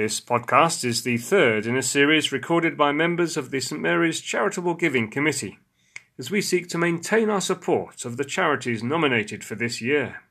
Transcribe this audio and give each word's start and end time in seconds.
This 0.00 0.18
podcast 0.18 0.82
is 0.82 1.02
the 1.02 1.18
third 1.18 1.66
in 1.66 1.76
a 1.76 1.82
series 1.82 2.32
recorded 2.32 2.74
by 2.74 2.90
members 2.90 3.36
of 3.36 3.50
the 3.50 3.60
St 3.60 3.78
Mary's 3.78 4.22
Charitable 4.22 4.72
Giving 4.72 5.10
Committee, 5.10 5.58
as 6.18 6.30
we 6.30 6.40
seek 6.40 6.70
to 6.70 6.78
maintain 6.78 7.28
our 7.28 7.42
support 7.42 8.06
of 8.06 8.16
the 8.16 8.24
charities 8.24 8.82
nominated 8.82 9.44
for 9.44 9.56
this 9.56 9.82
year. 9.82 10.22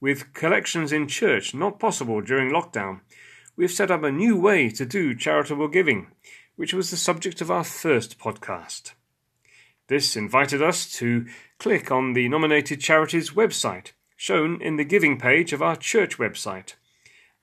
With 0.00 0.32
collections 0.32 0.90
in 0.90 1.06
church 1.06 1.52
not 1.52 1.78
possible 1.78 2.22
during 2.22 2.50
lockdown, 2.50 3.00
we 3.56 3.64
have 3.64 3.72
set 3.72 3.90
up 3.90 4.04
a 4.04 4.10
new 4.10 4.38
way 4.38 4.70
to 4.70 4.86
do 4.86 5.14
charitable 5.14 5.68
giving, 5.68 6.06
which 6.56 6.72
was 6.72 6.90
the 6.90 6.96
subject 6.96 7.42
of 7.42 7.50
our 7.50 7.64
first 7.64 8.18
podcast. 8.18 8.94
This 9.88 10.16
invited 10.16 10.62
us 10.62 10.90
to 10.92 11.26
click 11.58 11.92
on 11.92 12.14
the 12.14 12.26
nominated 12.26 12.80
charities 12.80 13.32
website, 13.32 13.92
shown 14.16 14.62
in 14.62 14.76
the 14.76 14.84
giving 14.84 15.18
page 15.18 15.52
of 15.52 15.60
our 15.60 15.76
church 15.76 16.16
website 16.16 16.72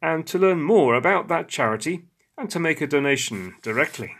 and 0.00 0.26
to 0.26 0.38
learn 0.38 0.62
more 0.62 0.94
about 0.94 1.28
that 1.28 1.48
charity 1.48 2.06
and 2.36 2.50
to 2.50 2.60
make 2.60 2.80
a 2.80 2.86
donation 2.86 3.54
directly. 3.62 4.14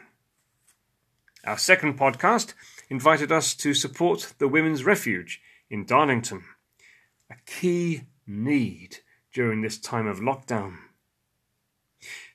Our 1.47 1.59
second 1.59 1.99
podcast 1.99 2.55
invited 2.89 3.31
us 3.31 3.55
to 3.57 3.75
support 3.75 4.35
the 4.39 4.49
Women's 4.49 4.85
Refuge 4.85 5.43
in 5.69 5.85
Darlington, 5.85 6.45
a 7.31 7.35
key 7.47 8.05
need 8.27 8.99
during 9.33 9.61
this 9.61 9.79
time 9.79 10.07
of 10.07 10.21
lockdown. 10.21 10.77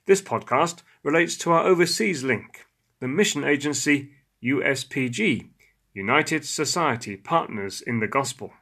This 0.06 0.22
podcast 0.22 0.84
relates 1.04 1.38
to 1.38 1.52
our 1.52 1.66
overseas 1.66 2.24
link, 2.24 2.66
the 3.00 3.08
mission 3.08 3.44
agency 3.44 4.12
USPG, 4.44 5.50
United 5.94 6.46
Society 6.46 7.16
Partners 7.16 7.82
in 7.82 8.00
the 8.00 8.08
Gospel, 8.08 8.54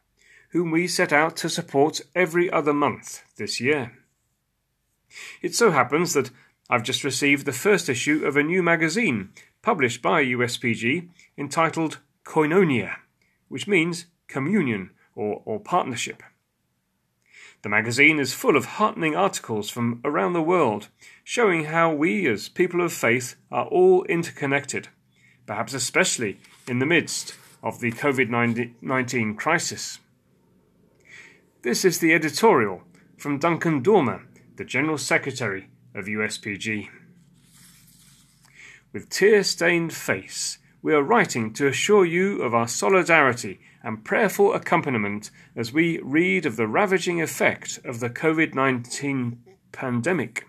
whom 0.49 0.71
we 0.71 0.87
set 0.87 1.11
out 1.11 1.35
to 1.37 1.49
support 1.49 2.01
every 2.15 2.49
other 2.51 2.73
month 2.73 3.23
this 3.37 3.59
year. 3.59 3.97
It 5.41 5.55
so 5.55 5.71
happens 5.71 6.13
that 6.13 6.31
I've 6.69 6.83
just 6.83 7.03
received 7.03 7.45
the 7.45 7.53
first 7.53 7.89
issue 7.89 8.25
of 8.25 8.35
a 8.35 8.43
new 8.43 8.61
magazine 8.61 9.29
published 9.61 10.01
by 10.01 10.23
USPG 10.23 11.09
entitled 11.37 11.99
Koinonia, 12.25 12.97
which 13.47 13.67
means 13.67 14.05
communion 14.27 14.91
or, 15.15 15.41
or 15.45 15.59
partnership. 15.59 16.21
The 17.63 17.69
magazine 17.69 18.19
is 18.19 18.33
full 18.33 18.55
of 18.55 18.65
heartening 18.65 19.15
articles 19.15 19.69
from 19.69 19.99
around 20.05 20.33
the 20.33 20.41
world, 20.41 20.89
showing 21.23 21.65
how 21.65 21.91
we 21.91 22.27
as 22.27 22.49
people 22.49 22.81
of 22.81 22.93
faith 22.93 23.35
are 23.51 23.65
all 23.65 24.03
interconnected, 24.03 24.89
perhaps 25.45 25.73
especially 25.73 26.39
in 26.67 26.79
the 26.79 26.85
midst 26.85 27.35
of 27.63 27.79
the 27.79 27.91
COVID 27.91 28.29
19 28.81 29.35
crisis. 29.35 29.99
This 31.63 31.83
is 31.83 31.99
the 31.99 32.13
editorial 32.13 32.83
from 33.17 33.39
Duncan 33.39 33.81
Dormor, 33.81 34.26
the 34.57 34.65
General 34.65 34.97
Secretary 34.97 35.69
of 35.93 36.05
USPG. 36.05 36.89
With 38.91 39.09
tear 39.09 39.43
stained 39.43 39.93
face, 39.93 40.57
we 40.81 40.95
are 40.95 41.03
writing 41.03 41.53
to 41.53 41.67
assure 41.67 42.05
you 42.05 42.41
of 42.41 42.55
our 42.55 42.67
solidarity 42.67 43.59
and 43.83 44.03
prayerful 44.03 44.53
accompaniment 44.53 45.29
as 45.55 45.71
we 45.71 45.99
read 45.99 46.47
of 46.47 46.55
the 46.55 46.67
ravaging 46.67 47.21
effect 47.21 47.79
of 47.85 47.99
the 47.99 48.09
COVID 48.09 48.55
19 48.55 49.43
pandemic. 49.71 50.47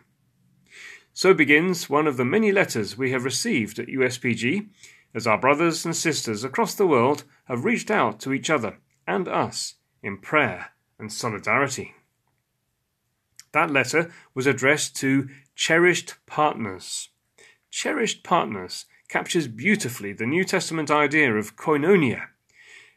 So 1.13 1.35
begins 1.35 1.91
one 1.91 2.07
of 2.07 2.17
the 2.17 2.25
many 2.25 2.51
letters 2.51 2.97
we 2.97 3.11
have 3.11 3.25
received 3.25 3.79
at 3.79 3.89
USPG 3.89 4.69
as 5.15 5.27
our 5.27 5.39
brothers 5.39 5.85
and 5.85 5.95
sisters 5.95 6.45
across 6.45 6.75
the 6.75 6.87
world 6.87 7.25
have 7.45 7.67
reached 7.67 7.91
out 7.91 8.21
to 8.21 8.33
each 8.33 8.49
other 8.49 8.79
and 9.07 9.29
us 9.29 9.75
in 10.03 10.17
prayer 10.17 10.71
and 10.99 11.13
solidarity. 11.13 11.95
That 13.53 13.71
letter 13.71 14.13
was 14.35 14.47
addressed 14.47 14.97
to 14.97 15.29
cherished 15.55 16.15
partners. 16.27 17.09
Cherished 17.71 18.23
partners 18.23 18.87
captures 19.09 19.49
beautifully 19.49 20.13
the 20.13 20.27
New 20.27 20.45
Testament 20.45 20.91
idea 20.91 21.35
of 21.35 21.57
koinonia, 21.57 22.29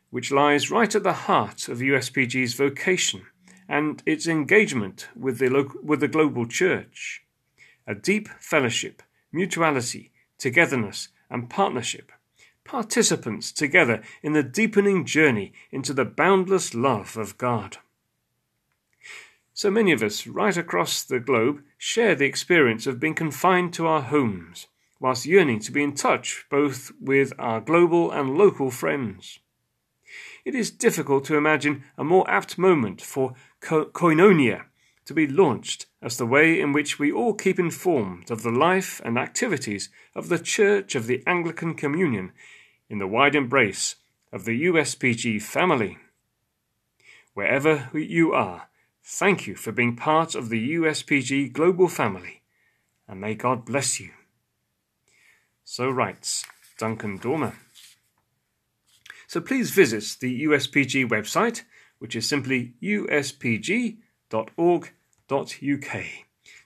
which 0.10 0.32
lies 0.32 0.70
right 0.70 0.94
at 0.94 1.04
the 1.04 1.14
heart 1.14 1.70
of 1.70 1.80
USPG's 1.80 2.54
vocation 2.54 3.26
and 3.68 4.04
its 4.06 4.28
engagement 4.28 5.08
with 5.16 5.40
the, 5.40 5.50
local, 5.50 5.80
with 5.82 6.02
the 6.02 6.08
global 6.08 6.46
church. 6.46 7.24
A 7.88 7.96
deep 7.96 8.28
fellowship, 8.40 9.02
mutuality, 9.32 10.12
togetherness, 10.38 11.08
and 11.30 11.50
partnership. 11.50 12.12
Participants 12.66 13.52
together 13.52 14.04
in 14.22 14.34
the 14.34 14.44
deepening 14.44 15.06
journey 15.06 15.54
into 15.72 15.94
the 15.94 16.06
boundless 16.06 16.74
love 16.74 17.16
of 17.16 17.38
God. 17.38 17.78
So 19.62 19.70
many 19.70 19.92
of 19.92 20.02
us 20.02 20.26
right 20.26 20.58
across 20.58 21.04
the 21.04 21.20
globe 21.20 21.62
share 21.78 22.16
the 22.16 22.26
experience 22.26 22.88
of 22.88 23.00
being 23.00 23.14
confined 23.14 23.76
to 23.76 23.86
our 23.86 24.02
homes, 24.02 24.66
whilst 25.00 25.28
yearning 25.28 25.60
to 25.60 25.72
be 25.72 25.84
in 25.84 25.94
touch 25.94 26.48
both 26.50 26.92
with 27.00 27.32
our 27.38 27.62
global 27.62 28.10
and 28.10 28.36
local 28.36 28.72
friends. 28.72 29.38
It 30.44 30.56
is 30.56 30.72
difficult 30.72 31.26
to 31.26 31.38
imagine 31.38 31.84
a 31.96 32.04
more 32.04 32.28
apt 32.28 32.58
moment 32.58 33.04
for 33.04 33.36
ko- 33.60 33.86
koinonia 33.86 34.64
to 35.06 35.14
be 35.14 35.28
launched 35.28 35.86
as 36.02 36.18
the 36.18 36.26
way 36.26 36.60
in 36.60 36.74
which 36.74 36.98
we 36.98 37.12
all 37.12 37.36
keep 37.36 37.60
informed 37.60 38.32
of 38.32 38.42
the 38.42 38.50
life 38.50 39.00
and 39.06 39.16
activities 39.16 39.90
of 40.16 40.30
the 40.30 40.40
Church 40.40 40.96
of 40.96 41.06
the 41.06 41.22
Anglican 41.28 41.76
Communion 41.76 42.32
in 42.90 42.98
the 42.98 43.06
wide 43.06 43.36
embrace 43.36 43.98
of 44.34 44.46
the 44.46 44.66
USPG 44.66 45.40
family. 45.40 46.00
Wherever 47.36 47.92
you 47.94 48.34
are, 48.34 48.68
Thank 49.04 49.48
you 49.48 49.56
for 49.56 49.72
being 49.72 49.96
part 49.96 50.36
of 50.36 50.50
the 50.50 50.76
USPG 50.76 51.52
global 51.54 51.88
family, 51.88 52.42
and 53.08 53.20
may 53.20 53.36
God 53.36 53.66
bless 53.66 54.00
you. 54.00 54.12
So 55.64 55.90
writes 55.90 56.46
Duncan 56.78 57.20
Dormor. 57.20 57.56
So 59.28 59.40
please 59.42 59.72
visit 59.72 60.18
the 60.20 60.44
USPG 60.44 61.10
website, 61.10 61.64
which 62.00 62.16
is 62.16 62.28
simply 62.28 62.74
uspg.org.uk, 62.84 63.96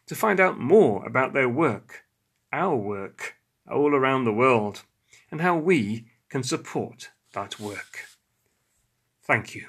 to 0.07 0.15
find 0.15 0.39
out 0.39 0.59
more 0.59 1.05
about 1.05 1.33
their 1.33 1.49
work, 1.49 2.05
our 2.51 2.75
work, 2.75 3.35
all 3.71 3.93
around 3.93 4.23
the 4.23 4.33
world, 4.33 4.83
and 5.29 5.41
how 5.41 5.55
we 5.57 6.07
can 6.29 6.43
support 6.43 7.11
that 7.33 7.59
work. 7.59 8.07
Thank 9.23 9.55
you. 9.55 9.67